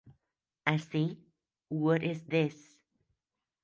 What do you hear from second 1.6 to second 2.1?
What